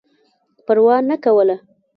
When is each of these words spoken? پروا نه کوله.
پروا 0.65 0.95
نه 1.09 1.15
کوله. 1.23 1.55